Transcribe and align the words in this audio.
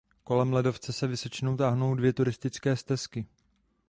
Kolem 0.23 0.53
ledovce 0.53 0.93
se 0.93 1.07
Vysočinou 1.07 1.57
táhnou 1.57 1.95
dvě 1.95 2.13
turistické 2.13 2.75
stezky. 2.77 3.25